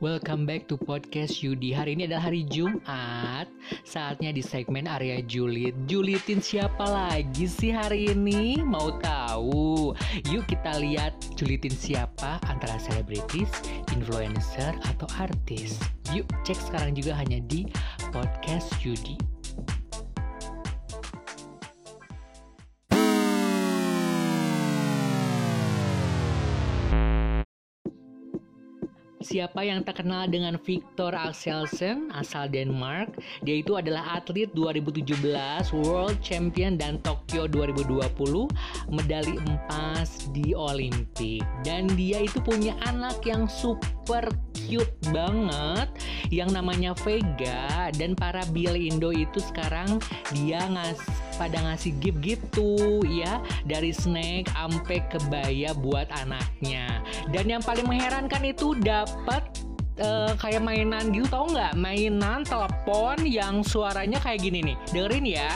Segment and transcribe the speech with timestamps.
[0.00, 1.76] Welcome back to podcast Yudi.
[1.76, 3.52] Hari ini adalah hari Jumat.
[3.84, 5.76] Saatnya di segmen area Julit.
[5.84, 8.64] Julitin siapa lagi sih hari ini?
[8.64, 9.92] Mau tahu?
[10.32, 13.52] Yuk kita lihat julitin siapa antara selebritis,
[13.92, 15.76] influencer, atau artis.
[16.16, 17.68] Yuk cek sekarang juga hanya di
[18.08, 19.39] podcast Yudi
[29.20, 33.20] Siapa yang terkenal dengan Victor Axelsen asal Denmark?
[33.44, 35.12] Dia itu adalah atlet 2017
[35.76, 38.00] World Champion dan Tokyo 2020
[38.88, 41.44] medali emas di Olimpik.
[41.60, 45.92] Dan dia itu punya anak yang super cute banget
[46.32, 50.00] yang namanya Vega dan para Bill Indo itu sekarang
[50.32, 50.96] dia ngas
[51.40, 57.00] pada ngasih gift gitu ya dari snack sampai kebaya buat anaknya.
[57.32, 59.40] Dan yang paling mengherankan itu dapat
[60.04, 61.72] uh, kayak mainan gitu tau nggak?
[61.80, 64.76] Mainan telepon yang suaranya kayak gini nih.
[64.92, 65.50] Dengerin ya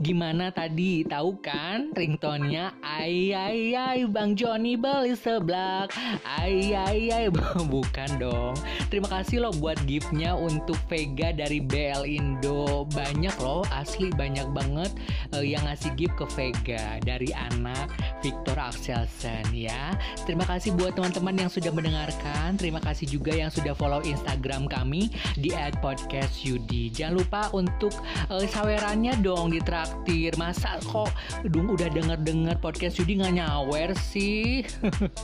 [0.00, 1.04] Gimana tadi?
[1.04, 2.72] Tahu kan ringtone-nya?
[2.80, 5.92] Ay ay Bang Joni beli seblak.
[6.24, 7.26] Ay ay ay
[7.68, 8.56] bukan dong.
[8.88, 12.88] Terima kasih loh buat giftnya untuk Vega dari BL Indo.
[12.96, 14.88] Banyak loh, asli banyak banget
[15.36, 17.92] uh, yang ngasih gift ke Vega dari anak
[18.24, 19.92] Victor Axelsen ya.
[20.24, 22.56] Terima kasih buat teman-teman yang sudah mendengarkan.
[22.56, 26.94] Terima kasih juga yang sudah follow Instagram kami di @podcastyudi.
[26.94, 27.92] Jangan lupa untuk
[28.32, 31.08] uh, sawerannya dong di trak traktir masa kok
[31.48, 34.62] dong udah denger denger podcast Yudi nggak nyawer sih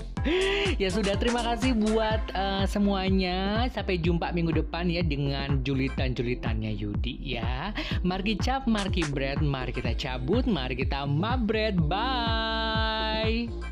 [0.83, 6.73] ya sudah terima kasih buat uh, semuanya sampai jumpa minggu depan ya dengan julitan julitannya
[6.73, 11.79] Yudi ya mari cap mari bread mari kita cabut mari kita mabret
[13.27, 13.66] Bye.